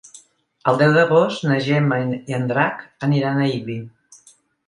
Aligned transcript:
El 0.69 0.79
deu 0.81 0.93
d'agost 0.95 1.43
na 1.49 1.57
Gemma 1.67 1.99
i 2.31 2.37
en 2.39 2.49
Drac 2.53 2.81
aniran 3.09 3.43
a 3.43 3.53
Ibi. 3.59 3.79